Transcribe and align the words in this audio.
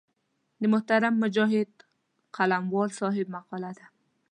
د 0.61 0.63
محترم 0.73 1.13
مجاهد 1.23 1.69
قلموال 2.35 2.89
صاحب 2.99 3.27
مقاله 3.35 3.71
ده. 3.77 3.85